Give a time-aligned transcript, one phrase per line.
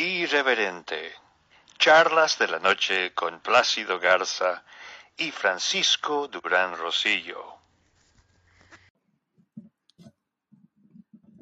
[0.00, 1.12] Irreverente.
[1.78, 4.64] Charlas de la noche con Plácido Garza
[5.18, 7.44] y Francisco Durán Rosillo.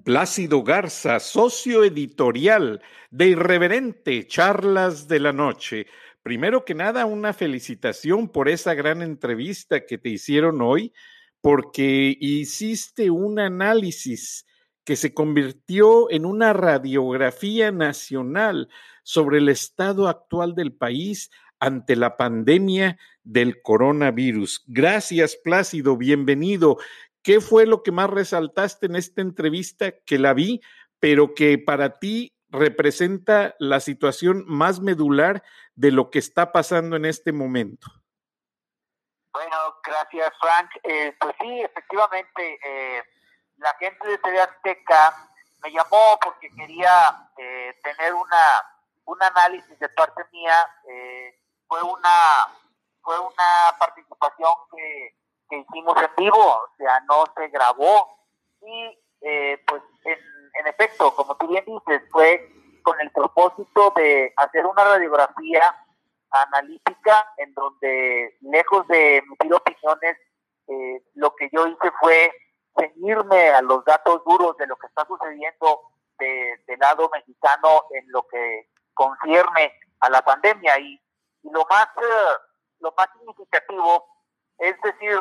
[0.04, 5.86] Plácido Garza, socio editorial de Irreverente Charlas de la Noche.
[6.24, 10.92] Primero que nada, una felicitación por esa gran entrevista que te hicieron hoy,
[11.40, 14.47] porque hiciste un análisis
[14.88, 18.70] que se convirtió en una radiografía nacional
[19.02, 21.30] sobre el estado actual del país
[21.60, 24.64] ante la pandemia del coronavirus.
[24.66, 26.78] Gracias, Plácido, bienvenido.
[27.22, 30.62] ¿Qué fue lo que más resaltaste en esta entrevista que la vi,
[30.98, 35.42] pero que para ti representa la situación más medular
[35.74, 37.88] de lo que está pasando en este momento?
[39.34, 40.70] Bueno, gracias, Frank.
[40.82, 42.58] Eh, pues sí, efectivamente.
[42.64, 43.02] Eh
[43.58, 45.14] la gente de TV Azteca
[45.62, 50.54] me llamó porque quería eh, tener una un análisis de parte mía.
[50.88, 51.34] Eh,
[51.66, 52.48] fue una
[53.02, 55.14] fue una participación que,
[55.50, 58.06] hicimos en vivo, o sea, no se grabó
[58.60, 60.18] y eh, pues en,
[60.60, 65.74] en efecto, como tú bien dices, fue con el propósito de hacer una radiografía
[66.30, 70.18] analítica en donde lejos de emitir opiniones,
[71.14, 72.30] lo que yo hice fue
[72.78, 75.82] ceñirme a los datos duros de lo que está sucediendo
[76.18, 80.78] del lado mexicano en lo que concierne a la pandemia.
[80.78, 81.00] Y,
[81.44, 82.36] lo más eh,
[82.80, 84.06] lo más significativo
[84.58, 85.18] es decir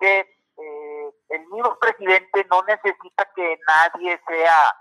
[0.00, 0.20] que
[0.56, 4.76] eh, el mismo presidente no necesita que nadie sea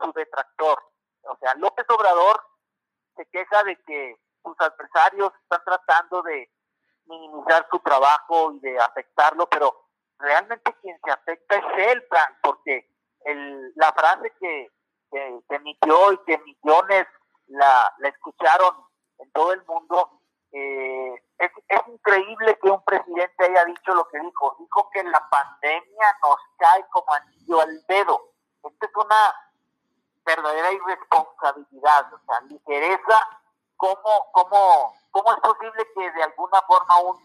[0.00, 0.78] su detractor.
[1.22, 2.44] O sea López Obrador
[3.16, 6.50] se queja de que sus adversarios están tratando de
[7.06, 9.87] minimizar su trabajo y de afectarlo pero
[10.18, 12.04] realmente quien se afecta es él,
[12.42, 12.88] porque
[13.24, 14.70] el, la frase que,
[15.10, 17.06] que, emitió y que millones
[17.46, 18.74] la, la escucharon
[19.18, 20.20] en todo el mundo,
[20.52, 24.56] eh, es, es increíble que un presidente haya dicho lo que dijo.
[24.58, 28.32] Dijo que la pandemia nos cae como anillo al dedo.
[28.64, 29.34] Esta es una
[30.24, 33.28] verdadera irresponsabilidad, o sea, ligereza.
[33.76, 37.16] ¿Cómo, cómo, cómo es posible que de alguna forma un,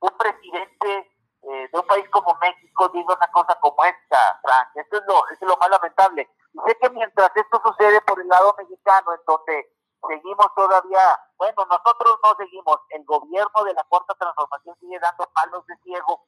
[0.00, 1.10] un presidente
[1.48, 4.68] eh, de un país como México diga una cosa como esta, Frank.
[4.74, 6.28] Esto es lo, es lo más lamentable.
[6.52, 9.72] Y sé que mientras esto sucede por el lado mexicano, en donde
[10.08, 15.64] seguimos todavía, bueno, nosotros no seguimos, el gobierno de la cuarta transformación sigue dando palos
[15.66, 16.26] de ciego.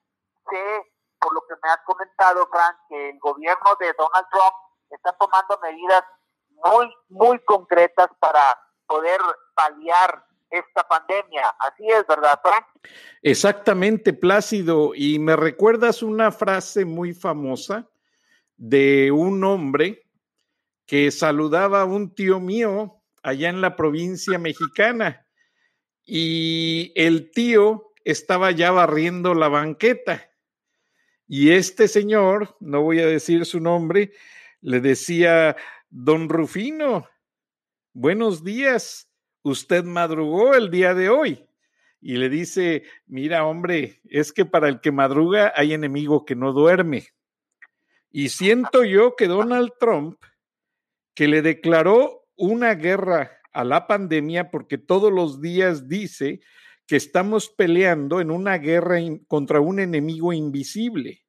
[0.49, 4.55] Sé, por lo que me has comentado, Frank, que el gobierno de Donald Trump
[4.91, 6.05] está tomando medidas
[6.49, 8.41] muy, muy concretas para
[8.87, 9.21] poder
[9.55, 11.43] paliar esta pandemia.
[11.59, 12.67] Así es, ¿verdad, Frank?
[13.23, 14.93] Exactamente, Plácido.
[14.95, 17.89] Y me recuerdas una frase muy famosa
[18.57, 20.07] de un hombre
[20.87, 25.27] que saludaba a un tío mío allá en la provincia mexicana
[26.05, 30.29] y el tío estaba ya barriendo la banqueta
[31.31, 34.13] y este señor, no voy a decir su nombre,
[34.63, 35.57] le decía,
[35.91, 37.07] don Rufino,
[37.93, 39.08] buenos días,
[39.49, 41.45] usted madrugó el día de hoy.
[42.01, 46.53] Y le dice, mira hombre, es que para el que madruga hay enemigo que no
[46.53, 47.09] duerme.
[48.11, 50.23] Y siento yo que Donald Trump,
[51.15, 56.41] que le declaró una guerra a la pandemia porque todos los días dice
[56.87, 61.25] que estamos peleando en una guerra contra un enemigo invisible.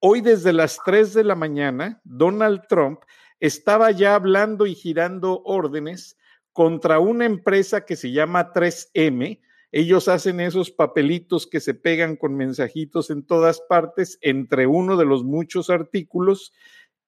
[0.00, 3.00] Hoy desde las 3 de la mañana, Donald Trump
[3.40, 6.18] estaba ya hablando y girando órdenes
[6.56, 9.42] contra una empresa que se llama 3M.
[9.72, 15.04] Ellos hacen esos papelitos que se pegan con mensajitos en todas partes entre uno de
[15.04, 16.54] los muchos artículos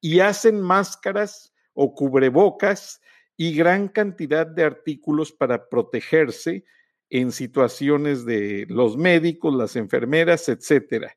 [0.03, 3.00] y hacen máscaras o cubrebocas
[3.38, 6.66] y gran cantidad de artículos para protegerse
[7.08, 11.16] en situaciones de los médicos, las enfermeras, etcétera.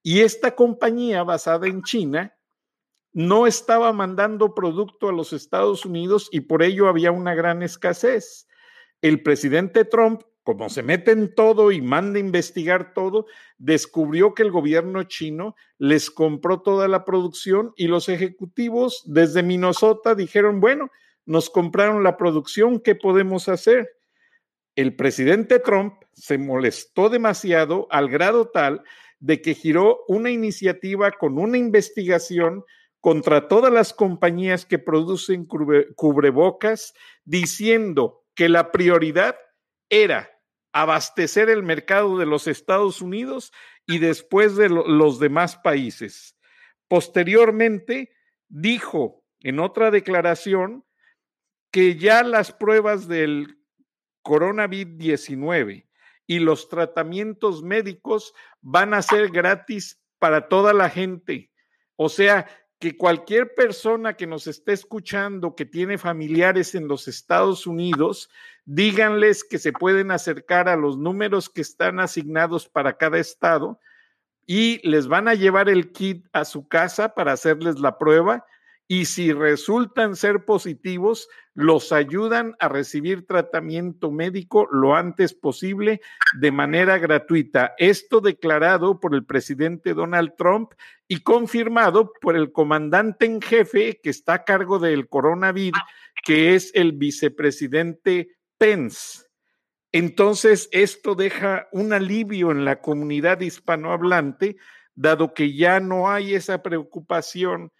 [0.00, 2.36] Y esta compañía basada en China
[3.14, 8.48] no estaba mandando producto a los Estados Unidos y por ello había una gran escasez.
[9.00, 13.26] El presidente Trump, como se mete en todo y manda investigar todo,
[13.56, 20.16] descubrió que el gobierno chino les compró toda la producción y los ejecutivos desde Minnesota
[20.16, 20.90] dijeron, bueno,
[21.24, 23.96] nos compraron la producción, ¿qué podemos hacer?
[24.74, 28.82] El presidente Trump se molestó demasiado al grado tal
[29.20, 32.64] de que giró una iniciativa con una investigación
[33.04, 36.94] contra todas las compañías que producen cubrebocas,
[37.26, 39.36] diciendo que la prioridad
[39.90, 40.30] era
[40.72, 43.52] abastecer el mercado de los Estados Unidos
[43.84, 46.38] y después de los demás países.
[46.88, 48.10] Posteriormente,
[48.48, 50.86] dijo en otra declaración
[51.70, 53.58] que ya las pruebas del
[54.22, 55.90] coronavirus 19
[56.26, 61.50] y los tratamientos médicos van a ser gratis para toda la gente.
[61.96, 62.48] O sea,
[62.84, 68.28] que cualquier persona que nos esté escuchando que tiene familiares en los Estados Unidos,
[68.66, 73.80] díganles que se pueden acercar a los números que están asignados para cada estado
[74.46, 78.44] y les van a llevar el kit a su casa para hacerles la prueba
[78.86, 86.00] y si resultan ser positivos, los ayudan a recibir tratamiento médico lo antes posible
[86.38, 87.74] de manera gratuita.
[87.78, 90.72] Esto declarado por el presidente Donald Trump
[91.08, 95.80] y confirmado por el comandante en jefe que está a cargo del coronavirus,
[96.22, 99.24] que es el vicepresidente Pence.
[99.92, 104.56] Entonces, esto deja un alivio en la comunidad hispanohablante,
[104.94, 107.72] dado que ya no hay esa preocupación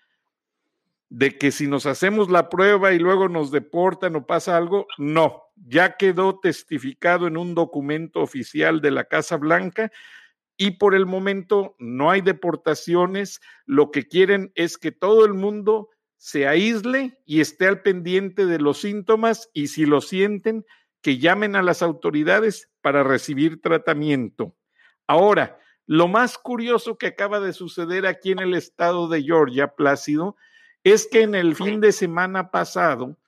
[1.15, 5.45] de que si nos hacemos la prueba y luego nos deportan o pasa algo, no,
[5.55, 9.93] ya quedó testificado en un documento oficial de la Casa Blanca
[10.57, 15.89] y por el momento no hay deportaciones, lo que quieren es que todo el mundo
[16.17, 20.67] se aísle y esté al pendiente de los síntomas y si lo sienten,
[21.01, 24.57] que llamen a las autoridades para recibir tratamiento.
[25.07, 30.35] Ahora, lo más curioso que acaba de suceder aquí en el estado de Georgia, Plácido,
[30.85, 33.19] es que en el fin de semana pasado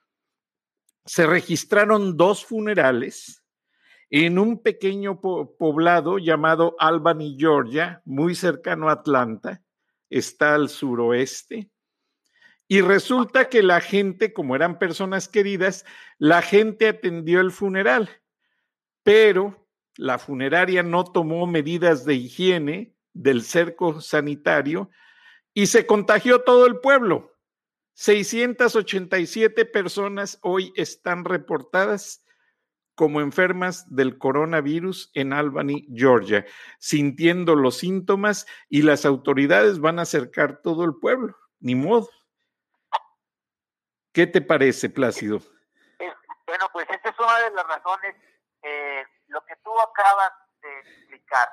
[1.05, 3.43] se registraron dos funerales
[4.09, 9.61] en un pequeño poblado llamado Albany, Georgia, muy cercano a Atlanta,
[10.09, 11.69] está al suroeste.
[12.69, 15.83] Y resulta que la gente, como eran personas queridas,
[16.17, 18.09] la gente atendió el funeral,
[19.03, 24.89] pero la funeraria no tomó medidas de higiene del cerco sanitario
[25.53, 27.36] y se contagió todo el pueblo.
[27.97, 32.23] 687 personas hoy están reportadas
[32.93, 36.45] como enfermas del coronavirus en Albany, Georgia,
[36.77, 42.07] sintiendo los síntomas y las autoridades van a acercar todo el pueblo, ni modo.
[44.13, 45.39] ¿Qué te parece, Plácido?
[46.45, 48.15] Bueno, pues esta es una de las razones,
[48.61, 51.49] eh, lo que tú acabas de explicar,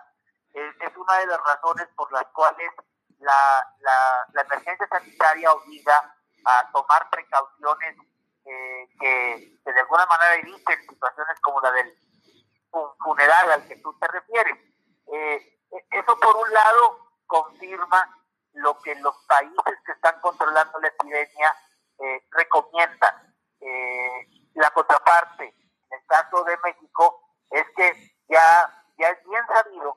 [0.52, 2.70] es una de las razones por las cuales
[3.18, 6.14] la, la, la emergencia sanitaria obliga
[6.44, 7.96] a tomar precauciones
[8.44, 11.96] eh, que, de alguna manera eviten situaciones como la del
[12.98, 14.58] funeral al que tú te refieres.
[15.12, 15.60] Eh,
[15.90, 18.08] eso por un lado confirma
[18.52, 21.54] lo que los países que están controlando la epidemia
[21.98, 23.34] eh, recomiendan.
[24.54, 27.20] la contraparte, en el caso de México,
[27.50, 29.96] es que ya, ya es bien sabido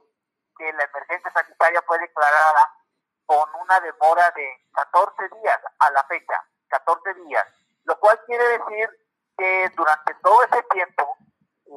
[0.57, 2.71] que la emergencia sanitaria fue declarada
[3.27, 7.45] con una demora de 14 días a la fecha, 14 días,
[7.83, 8.89] lo cual quiere decir
[9.37, 11.17] que durante todo ese tiempo,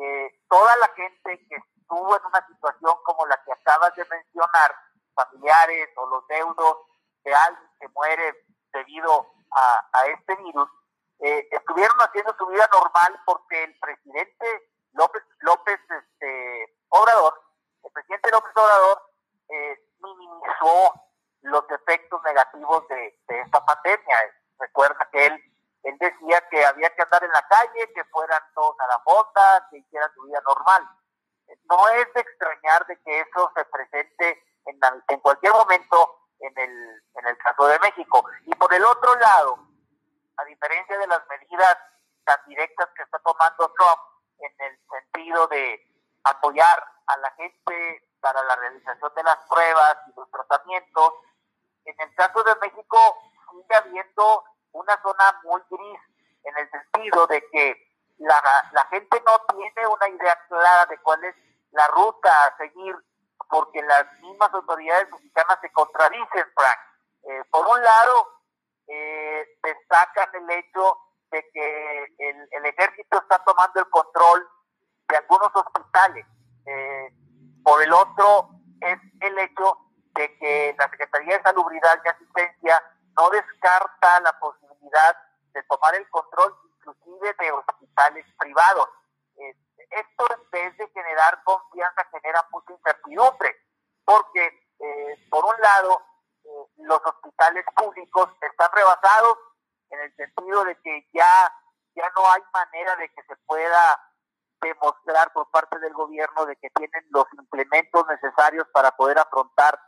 [0.00, 4.74] eh, toda la gente que estuvo en una situación como la que acabas de mencionar,
[5.14, 6.78] familiares o los deudos
[7.24, 10.70] de alguien que muere debido a, este virus,
[11.18, 17.34] eh, estuvieron haciendo su vida normal porque el presidente López, López este, Obrador,
[17.82, 19.02] el presidente López Obrador
[19.48, 20.94] eh, minimizó
[21.42, 24.16] los efectos negativos de, esta pandemia.
[24.58, 25.44] Recuerda que él,
[25.84, 29.66] él decía que había que andar en la calle, que fueran todos a la bota,
[29.70, 30.88] que hicieran su vida normal.
[31.64, 37.26] No es de extrañar de que eso se presente en, cualquier momento en el, en
[37.26, 38.24] el caso de México.
[38.46, 39.58] Y por el otro lado,
[40.36, 41.76] a diferencia de las medidas
[42.24, 44.00] tan directas que está tomando Trump
[44.38, 45.80] en el sentido de
[46.24, 51.14] apoyar a la gente para la realización de las pruebas y los tratamientos,
[51.84, 52.98] en el caso de México
[53.50, 56.00] sigue habiendo una zona muy gris
[56.44, 58.42] en el sentido de que la,
[58.72, 61.34] la gente no tiene una idea clara de cuál es
[61.72, 62.96] la ruta a seguir
[63.50, 66.78] porque las mismas autoridades mexicanas se contradicen, Frank.
[67.24, 68.28] Eh, por un lado,
[68.86, 70.98] eh, destacan el hecho
[71.30, 74.48] de que el, el, ejército está tomando el control
[75.08, 76.26] de algunos hospitales.
[76.66, 77.12] Eh,
[77.62, 79.78] por el otro, es el hecho
[80.14, 82.82] de que la Secretaría de Salubridad y Asistencia
[83.16, 84.69] no descarta la posibilidad
[85.94, 88.88] el control inclusive de hospitales privados.
[89.36, 93.56] esto en vez de generar confianza genera mucha incertidumbre,
[94.04, 94.46] porque
[94.78, 96.02] eh, por un lado
[96.44, 99.38] eh, los hospitales públicos están rebasados
[99.90, 101.52] en el sentido de que ya,
[101.94, 104.00] ya no hay manera de que se pueda
[104.60, 109.78] demostrar por parte del gobierno de que tienen los implementos necesarios para poder afrontar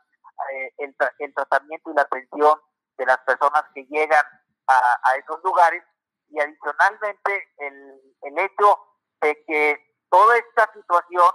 [0.53, 2.61] eh, el, el, tratamiento y la atención
[2.97, 4.25] de las personas que llegan
[4.67, 5.85] a, esos lugares
[6.29, 8.79] y adicionalmente el, el hecho
[9.21, 11.31] de que toda esta situación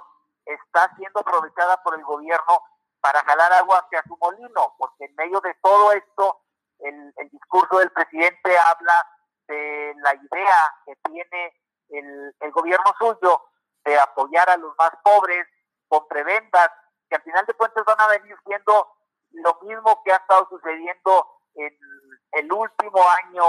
[0.45, 2.63] está siendo aprovechada por el gobierno
[3.01, 6.41] para jalar agua hacia su molino, porque en medio de todo esto,
[6.79, 9.07] el, el discurso del presidente habla
[9.47, 11.53] de la idea que tiene
[11.89, 13.41] el, el gobierno suyo
[13.85, 15.47] de apoyar a los más pobres
[15.87, 16.69] con prebendas,
[17.09, 18.93] que al final de cuentas van a venir siendo
[19.31, 21.77] lo mismo que ha estado sucediendo en
[22.33, 23.43] el último año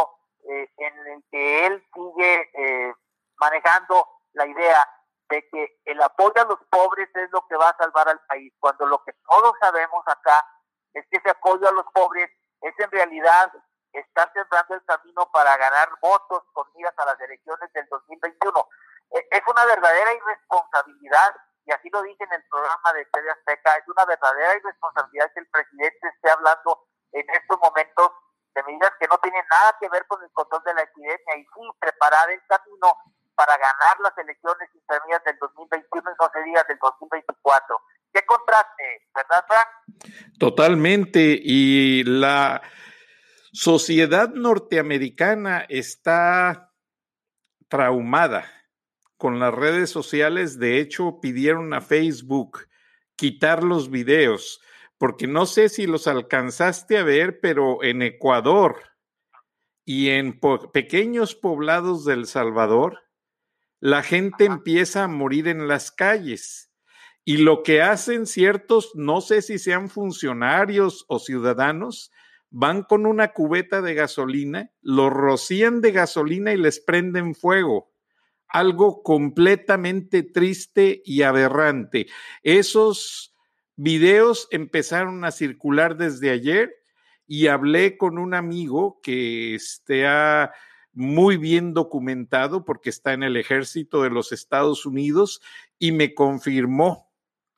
[0.48, 2.94] eh, en el que él sigue eh,
[3.36, 4.86] manejando la idea
[5.28, 8.52] de que el apoyo a los pobres es lo que va a salvar al país,
[8.58, 10.44] cuando lo que todos sabemos acá
[10.94, 12.30] es que ese apoyo a los pobres
[12.62, 12.90] es en
[13.28, 13.52] realidad
[13.92, 18.68] estar sembrando el camino para ganar votos con miras a las elecciones del 2021.
[19.10, 23.76] E, es una verdadera irresponsabilidad, y así lo dije en el programa de TV Azteca,
[23.76, 28.12] es una verdadera irresponsabilidad que el presidente esté hablando en estos momentos
[28.54, 31.44] de medidas que no tienen nada que ver con el control de la epidemia y
[31.44, 32.92] sí preparar el camino
[33.34, 37.80] para ganar las elecciones intermedias del 2021 y no se diga del 2024.
[38.12, 39.68] ¿Qué contraste, verdad, Frank?
[40.38, 41.38] Totalmente.
[41.40, 42.60] Y la
[43.58, 46.72] sociedad norteamericana está
[47.66, 48.48] traumada
[49.16, 50.60] con las redes sociales.
[50.60, 52.68] De hecho, pidieron a Facebook
[53.16, 54.60] quitar los videos,
[54.96, 58.76] porque no sé si los alcanzaste a ver, pero en Ecuador
[59.84, 60.38] y en
[60.72, 63.00] pequeños poblados del Salvador,
[63.80, 66.72] la gente empieza a morir en las calles.
[67.24, 72.12] Y lo que hacen ciertos, no sé si sean funcionarios o ciudadanos,
[72.50, 77.92] van con una cubeta de gasolina, lo rocían de gasolina y les prenden fuego.
[78.48, 82.06] Algo completamente triste y aberrante.
[82.42, 83.34] Esos
[83.76, 86.74] videos empezaron a circular desde ayer
[87.26, 90.52] y hablé con un amigo que está
[90.94, 95.40] muy bien documentado porque está en el ejército de los Estados Unidos
[95.78, 97.12] y me confirmó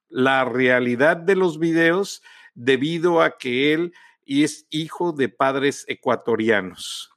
[0.09, 2.21] la realidad de los videos
[2.55, 3.93] debido a que él
[4.27, 7.13] es hijo de padres ecuatorianos.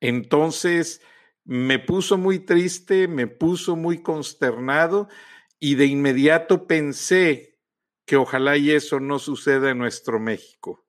[0.00, 1.00] Entonces,
[1.44, 5.08] me puso muy triste, me puso muy consternado
[5.58, 7.58] y de inmediato pensé
[8.04, 10.84] que ojalá y eso no suceda en nuestro México.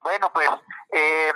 [0.00, 0.48] Bueno, pues
[0.92, 1.32] eh,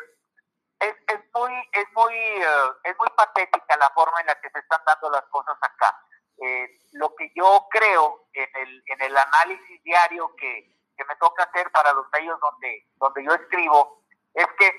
[0.80, 0.94] es,
[1.34, 5.10] muy, es muy, eh, es muy patética la forma en la que se están dando
[5.10, 5.98] las cosas acá.
[6.38, 11.44] Eh, lo que yo creo en el, en el análisis diario que, que me toca
[11.44, 14.02] hacer para los medios donde, donde yo escribo
[14.34, 14.70] es que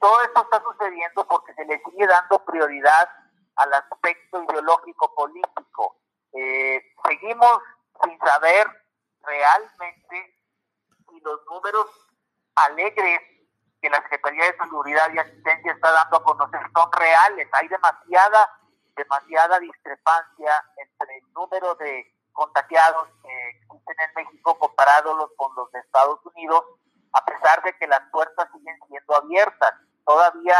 [0.00, 3.08] todo esto está sucediendo porque se le sigue dando prioridad
[3.56, 5.96] al aspecto ideológico político.
[6.32, 7.60] Eh, seguimos
[8.02, 8.66] sin saber
[9.22, 10.36] realmente
[11.08, 11.86] si los números
[12.54, 13.20] alegres
[13.80, 17.48] que la Secretaría de Seguridad y Asistencia está dando a conocer son reales.
[17.52, 18.50] Hay demasiada,
[18.96, 25.80] demasiada discrepancia entre el número de contagiados que existen en México comparados con los de
[25.80, 26.64] Estados Unidos,
[27.12, 29.74] a pesar de que las puertas siguen siendo abiertas.
[30.06, 30.56] Todavía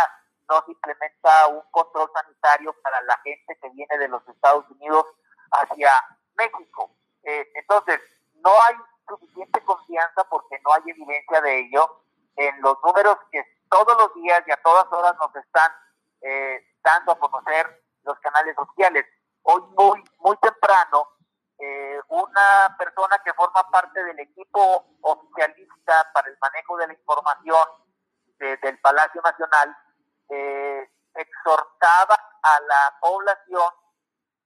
[0.48, 5.06] no se implementa un control sanitario para la gente que viene de los Estados Unidos
[5.52, 5.92] hacia
[6.36, 6.90] México.
[7.22, 8.00] Eh, entonces,
[8.42, 8.74] no hay
[9.08, 12.02] suficiente confianza porque no hay evidencia de ello
[12.34, 15.70] en los números que todos los días y a todas horas nos están
[16.22, 19.06] eh, dando a conocer los canales sociales.
[19.42, 21.06] Hoy muy, muy temprano,
[21.58, 27.64] eh, una persona que forma parte del equipo oficialista para el manejo de la información
[28.38, 29.76] del Palacio Nacional
[30.28, 33.72] eh, exhortaba a la población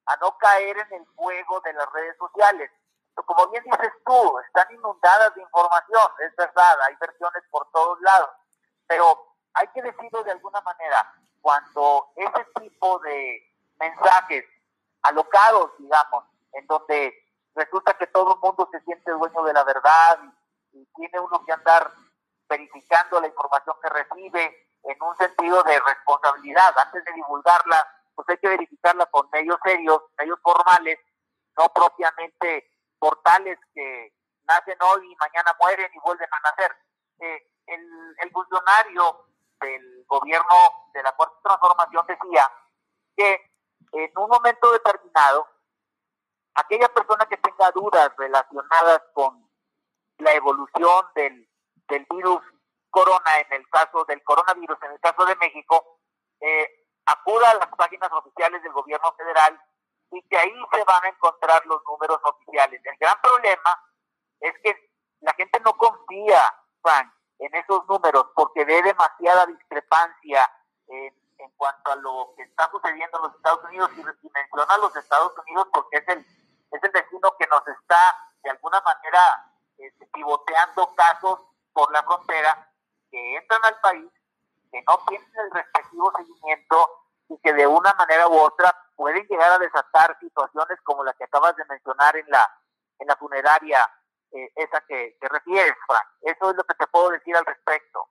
[0.07, 2.71] a no caer en el juego de las redes sociales.
[3.14, 8.31] Como bien dices tú, están inundadas de información, es verdad, hay versiones por todos lados,
[8.87, 13.42] pero hay que decirlo de alguna manera, cuando ese tipo de
[13.78, 14.45] mensajes
[15.02, 17.14] alocados, digamos, en donde
[17.54, 20.21] resulta que todo el mundo se siente dueño de la verdad
[20.73, 21.90] y, y tiene uno que andar
[22.49, 28.38] verificando la información que recibe en un sentido de responsabilidad, antes de divulgarla, pues hay
[28.38, 30.99] que verificarla con medios serios, medios formales,
[31.56, 34.12] no propiamente portales que
[34.44, 36.76] nacen hoy y mañana mueren y vuelven a nacer.
[37.21, 39.26] Eh, el, funcionario
[39.61, 40.56] del gobierno
[40.94, 42.50] de la Cuarta Transformación decía
[43.16, 43.50] que
[43.92, 45.47] en un momento determinado,
[46.54, 49.49] aquella persona que tenga dudas relacionadas con
[50.18, 51.49] la evolución del,
[51.88, 52.40] del virus
[52.90, 55.99] corona, en el caso del coronavirus, en el caso de México,
[56.40, 59.61] eh, acuda a las páginas oficiales del gobierno federal
[60.12, 62.80] y que ahí se van a encontrar los números oficiales.
[62.85, 63.82] El gran problema
[64.40, 64.90] es que
[65.21, 66.40] la gente no confía,
[66.82, 70.50] Frank, en esos números porque ve demasiada discrepancia
[70.88, 71.14] en,
[71.56, 75.32] cuanto a lo que está sucediendo en los Estados Unidos y, menciona a los Estados
[75.38, 76.25] Unidos porque es el,
[76.72, 79.46] es el destino que nos está de alguna manera
[79.78, 81.40] este, pivoteando casos
[81.72, 82.68] por la frontera
[83.10, 84.10] que entran al país,
[84.70, 89.52] que no tienen el respectivo seguimiento y que de una manera u otra pueden llegar
[89.52, 92.48] a desatar situaciones como la que acabas de mencionar en la,
[92.98, 93.88] en la funeraria
[94.32, 96.06] eh, esa que refieres, Frank.
[96.22, 98.08] Eso es lo que te puedo decir al respecto.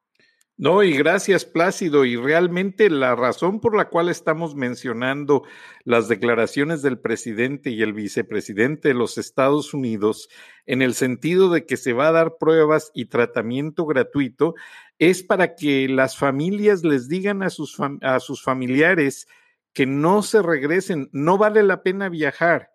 [0.61, 2.05] No, y gracias Plácido.
[2.05, 5.41] Y realmente la razón por la cual estamos mencionando
[5.85, 10.29] las declaraciones del presidente y el vicepresidente de los Estados Unidos
[10.67, 14.53] en el sentido de que se va a dar pruebas y tratamiento gratuito
[14.99, 19.27] es para que las familias les digan a sus, a sus familiares
[19.73, 22.69] que no se regresen, no vale la pena viajar.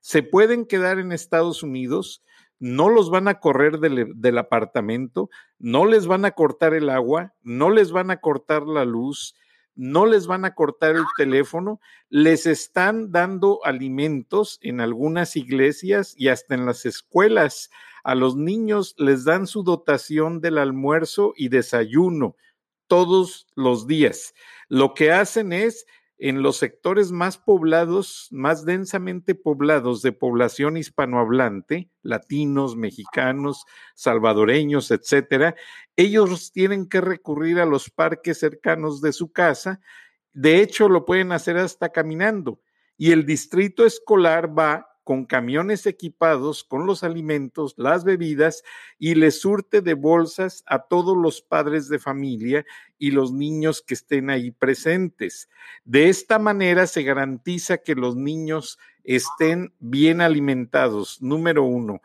[0.00, 2.24] Se pueden quedar en Estados Unidos,
[2.60, 7.70] no los van a correr del, apartamento, no les van a cortar el agua, no
[7.70, 9.34] les van a cortar la luz,
[9.74, 16.28] no les van a cortar el teléfono, les están dando alimentos en algunas iglesias y
[16.28, 17.70] hasta en las escuelas.
[18.04, 22.36] A los niños les dan su dotación del almuerzo y desayuno
[22.88, 24.34] todos los días.
[24.68, 25.86] Lo que hacen es
[26.22, 35.56] en los sectores más poblados, más densamente poblados de población hispanohablante, latinos, mexicanos, salvadoreños, etcétera,
[35.96, 39.80] ellos tienen que recurrir a los parques cercanos de su casa.
[40.34, 42.60] De hecho, lo pueden hacer hasta caminando.
[42.98, 48.62] Y el distrito escolar va con camiones equipados con los alimentos, las bebidas
[48.96, 52.64] y le surte de bolsas a todos los padres de familia
[52.96, 55.48] y los niños que estén ahí presentes.
[55.84, 62.02] De esta manera se garantiza que los niños estén bien alimentados, número uno.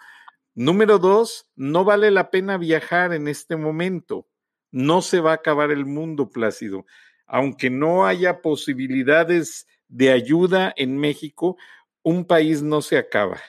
[0.56, 4.28] Número dos, no vale la pena viajar en este momento.
[4.72, 6.88] No se va a acabar el mundo, Plácido.
[7.28, 11.56] Aunque no haya posibilidades de ayuda en México,
[12.06, 13.42] un país no se acaba.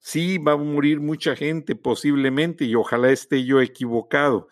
[0.00, 4.48] Sí, va a morir mucha gente posiblemente y ojalá esté yo equivocado,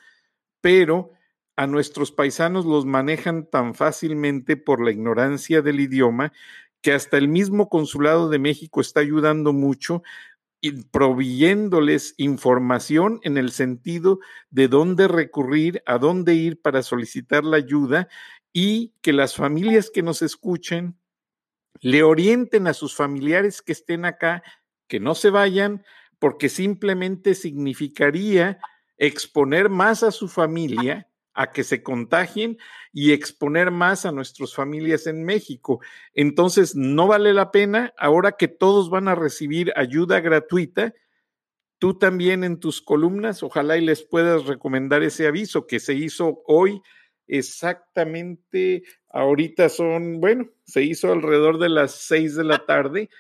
[0.61, 1.11] pero
[1.57, 6.33] a nuestros paisanos los manejan tan fácilmente por la ignorancia del idioma
[6.83, 10.03] que hasta el mismo Consulado de México está ayudando mucho
[10.61, 10.73] y
[12.17, 18.09] información en el sentido de dónde recurrir, a dónde ir para solicitar la ayuda
[18.53, 20.97] y que las familias que nos escuchen
[21.87, 24.43] le orienten a sus familiares que estén acá,
[24.89, 25.85] que no se vayan,
[26.19, 28.59] porque simplemente significaría
[28.97, 32.59] exponer más a su familia a que se contagien
[32.93, 35.79] y exponer más a nuestras familias en México.
[36.13, 40.93] Entonces, no vale la pena, ahora que todos van a recibir ayuda gratuita,
[41.79, 46.43] tú también en tus columnas, ojalá y les puedas recomendar ese aviso que se hizo
[46.49, 46.83] hoy
[47.29, 53.11] exactamente, ahorita son, bueno, se hizo alrededor de las seis de la tarde,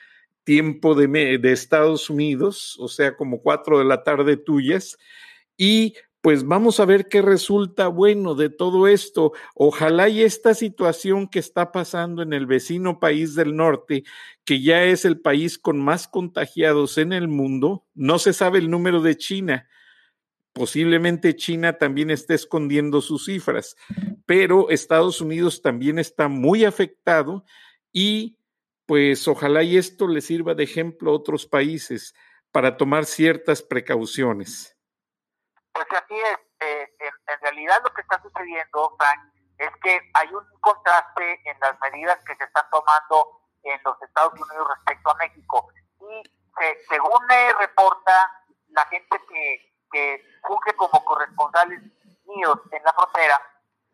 [0.45, 4.97] tiempo de, de Estados Unidos, o sea, como cuatro de la tarde tuyas,
[5.57, 5.95] y
[6.27, 9.33] pues vamos a ver qué resulta bueno de todo esto.
[9.55, 14.03] Ojalá y esta situación que está pasando en el vecino país del norte,
[14.45, 18.71] que ya es el país con más contagiados en el mundo, no se sabe el
[18.71, 19.69] número de China,
[20.57, 23.77] Posiblemente China también esté escondiendo sus cifras,
[24.25, 27.45] pero Estados Unidos también está muy afectado
[27.93, 28.39] y
[28.87, 32.15] pues ojalá y esto le sirva de ejemplo a otros países
[32.53, 34.75] para tomar ciertas precauciones.
[35.75, 36.39] Pues así es.
[36.61, 41.77] Eh, en, realidad lo que está sucediendo, Frank, es que hay un contraste en las
[41.83, 45.69] medidas que se están tomando en los Estados Unidos respecto a México.
[46.01, 46.31] Y
[46.89, 48.33] según me reporta
[48.69, 51.81] la gente que que funge como corresponsales
[52.25, 53.41] míos en la frontera,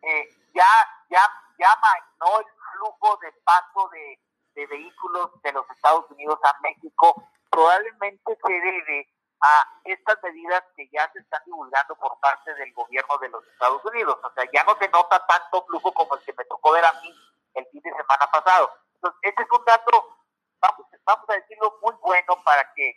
[0.02, 0.66] eh, ya,
[1.10, 1.20] ya,
[1.58, 1.78] ya
[2.20, 4.18] no el flujo de paso de,
[4.54, 9.08] de vehículos de los Estados Unidos a México, probablemente se debe
[9.42, 13.84] a estas medidas que ya se están divulgando por parte del gobierno de los Estados
[13.84, 14.16] Unidos.
[14.22, 16.92] O sea, ya no se nota tanto flujo como el que me tocó ver a
[17.00, 17.12] mí
[17.54, 18.70] el fin de semana pasado.
[18.94, 20.16] Entonces, este es un dato,
[20.60, 22.94] vamos, vamos a decirlo, muy bueno para que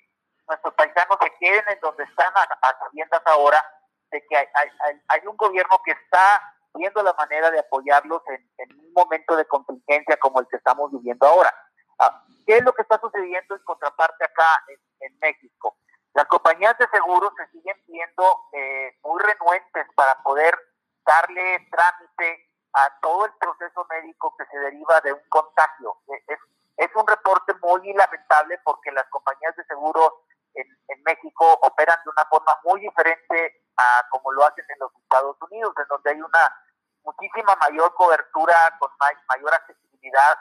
[0.47, 3.63] nuestros paisanos se queden en donde están a, sabiendas ahora
[4.11, 9.35] de que hay, un gobierno que está viendo la manera de apoyarlos en, un momento
[9.35, 11.53] de contingencia como el que estamos viviendo ahora.
[11.99, 14.63] Ah, ¿Qué es lo que está sucediendo en contraparte acá
[14.99, 15.77] en, México?
[16.13, 20.57] Las compañías de seguros se siguen viendo eh, muy renuentes para poder
[21.05, 25.97] darle trámite a todo el proceso médico que se deriva de un contagio.
[26.27, 26.39] Es,
[26.77, 30.13] es un reporte muy lamentable porque las compañías de seguros
[30.55, 35.37] en, México operan de una forma muy diferente a como lo hacen en los Estados
[35.41, 36.61] Unidos, en donde hay una
[37.03, 38.89] muchísima mayor cobertura, con
[39.27, 40.39] mayor accesibilidad,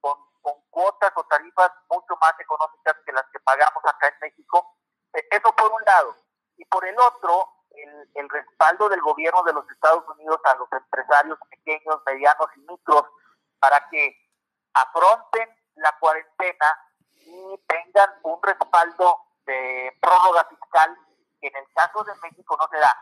[0.00, 0.16] con,
[0.70, 4.76] cuotas o tarifas mucho más económicas que las que pagamos acá en México.
[5.12, 6.14] E, eso por un lado.
[6.56, 7.48] Y por el otro,
[8.14, 13.04] el respaldo del gobierno de los Estados Unidos a los empresarios pequeños, medianos y micros
[13.58, 14.16] para que
[14.72, 20.96] afronten la cuarentena y tengan un respaldo de prórroga fiscal
[21.40, 22.94] que en el caso de México no se da.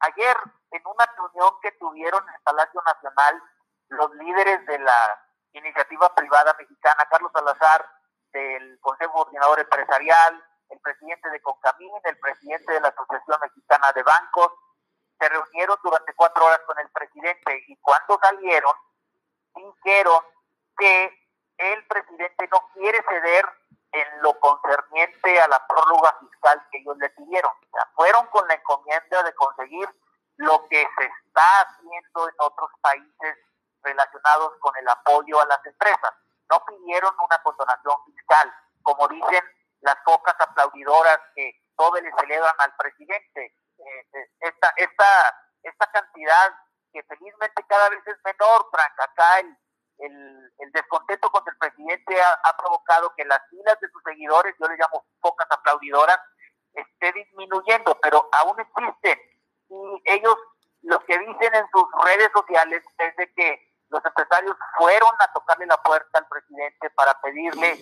[0.00, 0.36] Ayer,
[0.70, 3.42] en una reunión que tuvieron en el Palacio Nacional,
[3.88, 7.86] los líderes de la iniciativa privada mexicana, Carlos Salazar,
[8.32, 14.02] del Consejo Coordinador Empresarial, el presidente de Concamín, el presidente de la Asociación Mexicana de
[14.02, 14.52] Bancos,
[15.20, 18.72] se reunieron durante cuatro horas con el presidente y cuando salieron,
[19.54, 20.24] dijeron
[20.78, 21.14] que
[21.58, 23.46] el presidente no quiere ceder
[23.92, 27.50] en lo concerniente a la prórroga fiscal que ellos le pidieron.
[27.50, 29.88] O sea, fueron con la encomienda de conseguir
[30.36, 33.38] lo que se está haciendo en otros países
[33.82, 36.14] relacionados con el apoyo a las empresas.
[36.50, 39.44] No pidieron una condonación fiscal, como dicen
[39.80, 43.54] las pocas aplaudidoras que todos le celebran al presidente.
[43.78, 46.54] Eh, eh, esta, esta, esta cantidad
[46.92, 49.00] que felizmente cada vez es menor, Frank.
[49.00, 49.51] Acá el,
[54.58, 56.18] yo les llamo pocas aplaudidoras,
[56.74, 59.18] esté disminuyendo, pero aún existen.
[59.68, 60.36] Y ellos
[60.82, 65.66] lo que dicen en sus redes sociales es de que los empresarios fueron a tocarle
[65.66, 67.78] la puerta al presidente para pedirle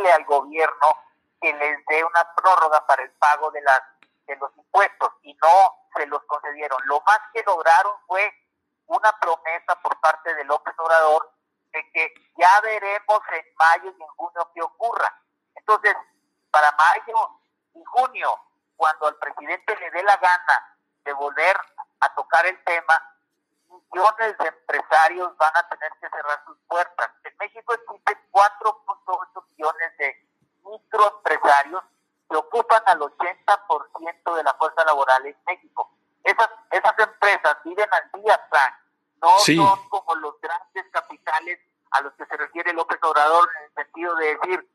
[0.00, 0.98] pedirle al gobierno
[1.40, 3.80] que les dé una prórroga para el pago de las
[4.26, 6.80] de los impuestos y no se los concedieron.
[6.84, 8.32] Lo más que lograron fue
[8.86, 11.32] una promesa por parte de López Obrador
[11.72, 15.20] de que ya veremos en mayo y en junio qué ocurra.
[15.56, 15.96] Entonces,
[16.50, 17.40] para mayo
[17.74, 18.38] y junio,
[18.76, 21.56] cuando al presidente le dé la gana de volver
[22.00, 23.16] a tocar el tema,
[23.92, 27.10] millones de empresarios van a tener que cerrar sus puertas.
[27.24, 30.28] En México existen 4.8 millones de
[30.64, 31.82] microempresarios
[32.28, 35.90] que ocupan al 80% de la fuerza laboral en México.
[36.22, 38.74] Esas, esas empresas viven al día, Frank.
[39.22, 41.58] No son como los grandes capitales
[41.90, 44.70] a los que se refiere López Obrador en el sentido de decir,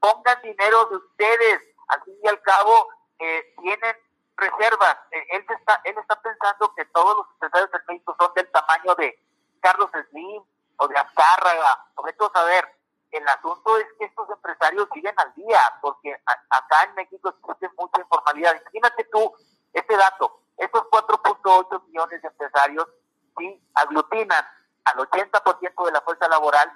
[0.00, 3.96] pongan dinero de ustedes, al fin y al cabo eh, tienen
[4.38, 4.96] reservas.
[5.10, 8.94] Eh, él, está, él está pensando que todos los empresarios en México son del tamaño
[8.94, 9.18] de
[9.60, 10.42] Carlos Slim
[10.76, 11.86] o de Azcárraga.
[11.96, 12.64] Sobre todo, saber,
[13.10, 18.00] el asunto es que estos empresarios siguen al día, porque acá en México existe mucha
[18.00, 18.60] informalidad.
[18.60, 19.34] Imagínate tú
[19.72, 22.86] este dato, estos 4.8 millones de empresarios
[23.36, 24.46] sí aglutinan
[24.84, 26.70] al 80% de la fuerza laboral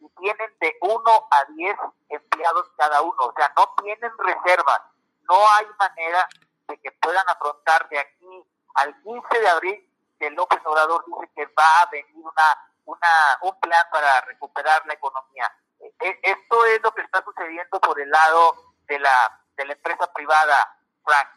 [0.00, 1.76] y tienen de 1 a 10
[2.08, 4.80] empleados cada uno, o sea, no tienen reservas,
[5.28, 6.28] no hay manera
[6.68, 11.46] de que puedan afrontar de aquí al 15 de abril que López Obrador dice que
[11.46, 15.52] va a venir una, una, un plan para recuperar la economía.
[15.80, 20.12] E, esto es lo que está sucediendo por el lado de la, de la empresa
[20.12, 21.28] privada, Frank,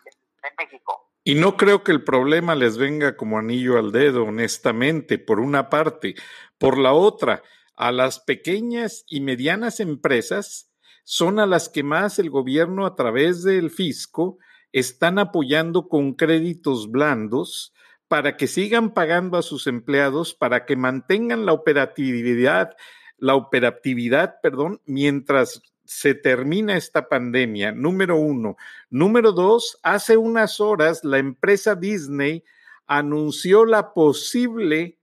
[0.43, 1.09] en México.
[1.23, 5.69] Y no creo que el problema les venga como anillo al dedo, honestamente, por una
[5.69, 6.15] parte.
[6.57, 7.43] Por la otra,
[7.75, 10.71] a las pequeñas y medianas empresas
[11.03, 14.39] son a las que más el gobierno a través del fisco
[14.71, 17.73] están apoyando con créditos blandos
[18.07, 22.75] para que sigan pagando a sus empleados, para que mantengan la operatividad,
[23.17, 28.57] la operatividad, perdón, mientras se termina esta pandemia, número uno.
[28.89, 32.43] Número dos, hace unas horas la empresa Disney
[32.87, 34.99] anunció la posible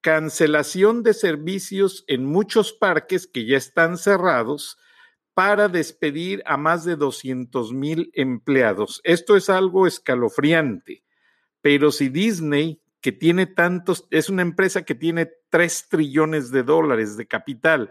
[0.00, 4.78] cancelación de servicios en muchos parques que ya están cerrados
[5.36, 9.02] para despedir a más de 200 mil empleados.
[9.04, 11.04] Esto es algo escalofriante,
[11.60, 17.18] pero si Disney, que tiene tantos, es una empresa que tiene 3 trillones de dólares
[17.18, 17.90] de capital,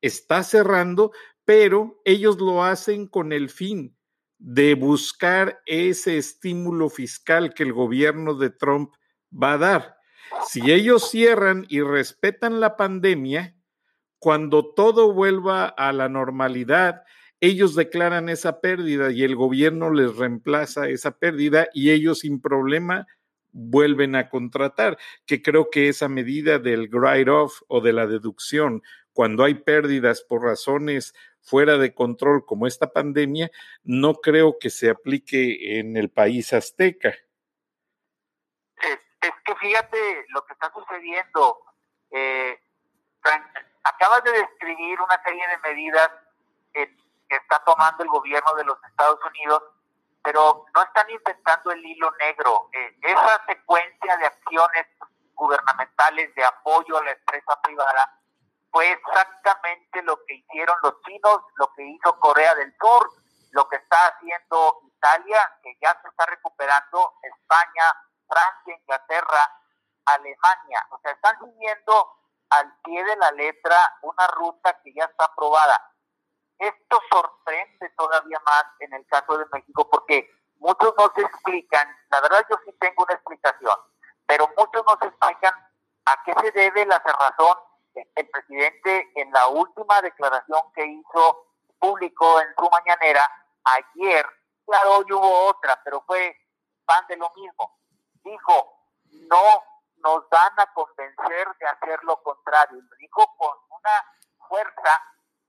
[0.00, 1.12] está cerrando,
[1.44, 3.96] pero ellos lo hacen con el fin
[4.38, 8.94] de buscar ese estímulo fiscal que el gobierno de Trump
[9.30, 9.96] va a dar.
[10.44, 13.54] Si ellos cierran y respetan la pandemia,
[14.20, 17.04] cuando todo vuelva a la normalidad,
[17.40, 23.06] ellos declaran esa pérdida y el gobierno les reemplaza esa pérdida y ellos sin problema
[23.52, 29.42] vuelven a contratar, que creo que esa medida del write-off o de la deducción, cuando
[29.42, 33.50] hay pérdidas por razones fuera de control como esta pandemia,
[33.82, 37.14] no creo que se aplique en el país azteca.
[38.76, 41.58] Es, que fíjate lo que está sucediendo.
[42.10, 42.58] Eh,
[43.84, 46.10] acabas de describir una serie de medidas
[46.72, 49.62] que está tomando el gobierno de los Estados Unidos,
[50.22, 52.68] pero no están intentando el hilo negro.
[52.72, 54.86] Eh, esa secuencia de acciones
[55.34, 58.20] gubernamentales de apoyo a la empresa privada
[58.70, 63.10] fue exactamente lo que hicieron los chinos, lo que hizo Corea del Sur,
[63.52, 67.84] lo que está haciendo Italia, que ya se está recuperando, España,
[68.28, 69.60] Francia, Inglaterra,
[70.04, 70.86] Alemania.
[70.90, 72.19] O sea, están siguiendo
[72.50, 75.94] al pie de la letra una ruta que ya está aprobada.
[76.58, 82.20] Esto sorprende todavía más en el caso de México porque muchos no se explican, la
[82.20, 83.76] verdad yo sí tengo una explicación,
[84.26, 85.54] pero muchos no se explican
[86.04, 87.56] a qué se debe la cerrazón.
[88.14, 91.46] El presidente en la última declaración que hizo
[91.80, 93.28] público en su mañanera
[93.64, 94.24] ayer,
[94.64, 96.36] claro, hoy hubo otra, pero fue
[96.84, 97.78] pan de lo mismo.
[98.22, 98.80] Dijo,
[99.28, 99.64] no
[100.02, 102.82] nos van a convencer de hacer lo contrario.
[102.82, 105.02] Lo dijo con una fuerza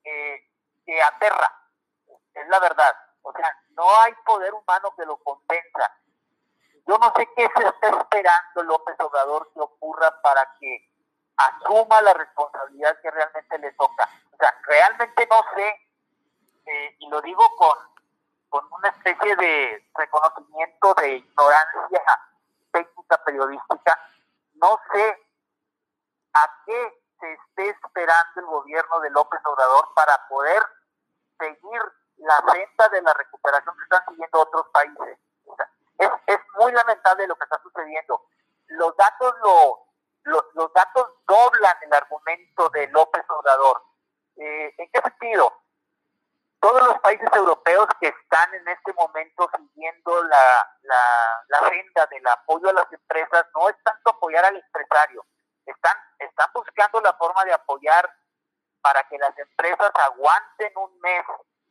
[0.04, 0.42] eh,
[0.86, 1.52] que aterra,
[2.34, 2.96] es la verdad.
[3.24, 5.92] O sea, no hay poder humano que lo convenza.
[6.88, 10.90] Yo no sé qué se está esperando López Obrador que ocurra para que
[11.38, 14.10] asuma la responsabilidad que realmente le toca.
[14.34, 15.68] O sea, realmente no sé,
[16.66, 17.78] eh, y lo digo con,
[18.50, 22.02] con una especie de reconocimiento de ignorancia
[22.72, 24.00] técnica periodística,
[24.56, 25.18] no sé
[26.34, 30.64] a qué se esté esperando gobierno de López Obrador para poder
[31.40, 31.82] seguir
[32.18, 35.18] la senda de la recuperación que están siguiendo otros países.
[35.98, 38.26] es, es muy lamentable lo que está sucediendo.
[38.68, 43.84] Los datos lo, los datos doblan el argumento de López Obrador.
[44.38, 45.54] Eh, ¿En qué sentido?
[46.60, 52.28] Todos los países europeos que están en este momento siguiendo la, la, la senda del
[52.28, 55.26] apoyo a las empresas no es tanto apoyar al empresario,
[55.66, 58.08] están, están buscando la forma de apoyar
[58.82, 61.26] para que las empresas aguanten un mes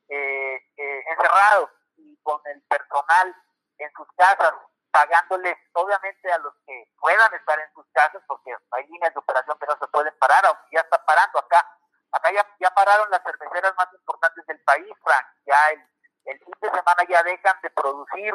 [0.08, 3.36] eh, eh, encerrados y con el personal
[3.78, 4.52] en sus casas,
[4.90, 9.56] pagándoles obviamente a los que puedan estar en sus casas, porque hay líneas de operación
[9.58, 11.64] que no se pueden parar, aunque ya está parando acá.
[12.12, 15.26] Acá ya, ya pararon las cerveceras más importantes del país, Frank.
[15.46, 15.88] Ya el,
[16.24, 18.34] el fin de semana ya dejan de producir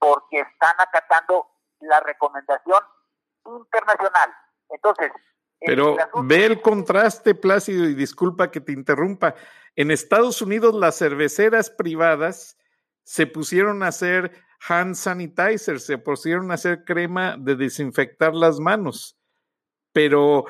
[0.00, 2.82] porque están acatando la recomendación
[3.44, 4.36] internacional.
[4.70, 5.12] Entonces,
[5.74, 9.34] pero ve el contraste, Plácido, y disculpa que te interrumpa.
[9.74, 12.58] En Estados Unidos las cerveceras privadas
[13.04, 14.32] se pusieron a hacer
[14.68, 19.18] hand sanitizer, se pusieron a hacer crema de desinfectar las manos,
[19.92, 20.44] pero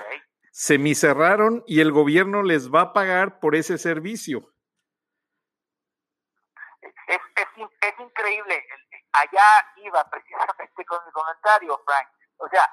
[0.51, 4.53] semicerraron y el gobierno les va a pagar por ese servicio.
[7.07, 7.21] Es,
[7.57, 8.65] es increíble.
[9.13, 12.09] Allá iba precisamente con mi comentario, Frank.
[12.39, 12.69] O sea,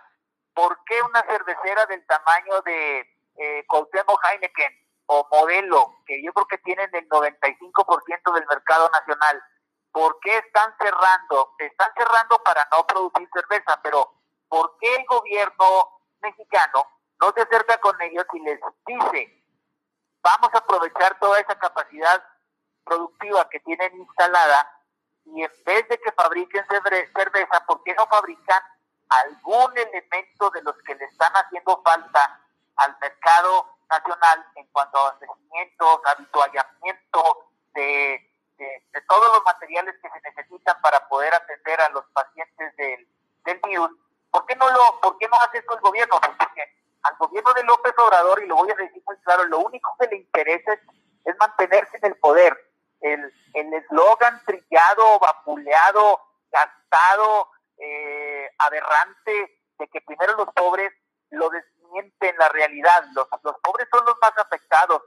[0.60, 3.00] ¿por qué una cervecera del tamaño de
[3.38, 4.74] eh, Heineken
[5.06, 9.42] o Modelo, que yo creo que tienen el 95% del mercado nacional,
[9.94, 11.56] ¿por qué están cerrando?
[11.60, 14.12] Están cerrando para no producir cerveza, pero
[14.50, 16.86] ¿por qué el gobierno mexicano
[17.22, 19.46] no se acerca con ellos y les dice,
[20.22, 22.22] vamos a aprovechar toda esa capacidad
[22.84, 24.70] productiva que tienen instalada
[25.24, 28.62] y en vez de que fabriquen cerveza, ¿por qué no fabrican
[29.10, 32.40] algún elemento de los que le están haciendo falta
[32.76, 38.26] al mercado nacional en cuanto a abastecimientos, habituallamiento de,
[39.08, 43.08] todos los materiales que se necesitan para poder atender a los pacientes del,
[43.64, 43.90] virus,
[44.30, 46.20] ¿por qué no lo, por qué no hace eso el gobierno?
[46.20, 46.62] Pues porque
[47.02, 50.08] al gobierno de López Obrador, y lo voy a decir muy claro, lo único que
[50.08, 52.56] le interesa es, mantenerse en el poder.
[53.02, 56.20] El eslogan trillado, vapuleado,
[56.52, 57.50] gastado,
[57.82, 60.92] eh, aberrante de que primero los pobres
[61.30, 63.06] lo desmienten la realidad.
[63.14, 65.02] Los, los pobres son los más afectados,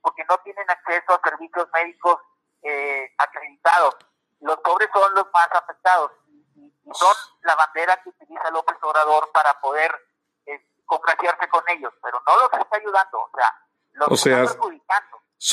[0.00, 2.20] porque no tienen acceso a servicios médicos
[2.62, 3.96] eh, acreditados.
[4.40, 6.42] Los pobres son los más afectados y,
[6.92, 9.90] son la bandera que utiliza López Obrador para poder
[10.46, 14.44] eh, congraciarse con ellos, pero no los está ayudando, o sea, los o sea.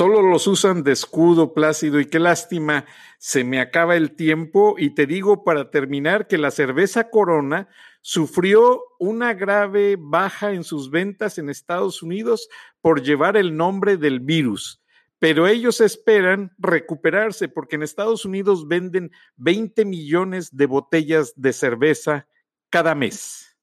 [0.02, 2.88] Solo los usan de escudo plácido y qué lástima,
[3.20, 7.70] se me acaba el tiempo y te digo para terminar que la cerveza Corona
[8.02, 12.50] sufrió una grave baja en sus ventas en Estados Unidos
[12.82, 14.84] por llevar el nombre del virus,
[15.20, 22.28] pero ellos esperan recuperarse porque en Estados Unidos venden 20 millones de botellas de cerveza
[22.72, 23.56] cada mes.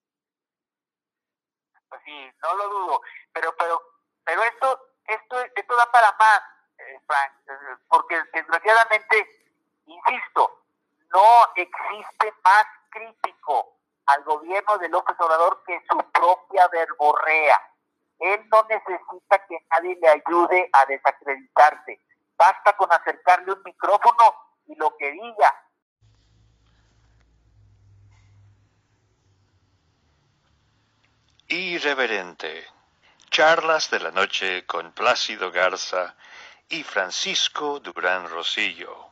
[2.05, 2.13] Sí,
[2.45, 3.01] no lo dudo,
[3.33, 3.83] pero, pero,
[4.25, 4.78] pero esto
[5.79, 6.43] da para más,
[6.79, 7.33] eh, Frank,
[7.89, 9.27] porque desgraciadamente,
[9.87, 10.65] insisto,
[11.13, 17.57] no existe más crítico al gobierno de López Obrador que su propia verborrea.
[18.19, 22.01] Él no necesita que nadie le ayude a desacreditarse.
[22.37, 24.35] Basta con acercarle un micrófono
[24.67, 25.65] y lo que diga.
[31.49, 32.78] Irreverente.
[33.39, 36.17] Charlas de la noche con Plácido Garza
[36.69, 39.08] y Francisco Durán Rosillo.